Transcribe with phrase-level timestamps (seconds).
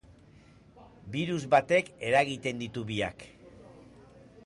[1.17, 3.27] Birus batek eragiten ditu biak.